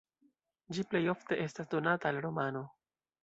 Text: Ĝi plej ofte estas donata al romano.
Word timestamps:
Ĝi 0.77 0.85
plej 0.93 1.01
ofte 1.13 1.37
estas 1.45 1.69
donata 1.75 2.11
al 2.13 2.21
romano. 2.27 2.65